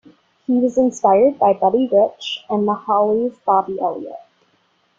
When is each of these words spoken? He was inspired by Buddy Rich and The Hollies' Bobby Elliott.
He 0.47 0.53
was 0.53 0.79
inspired 0.79 1.37
by 1.37 1.53
Buddy 1.53 1.87
Rich 1.87 2.43
and 2.49 2.67
The 2.67 2.73
Hollies' 2.73 3.37
Bobby 3.45 3.79
Elliott. 3.79 4.17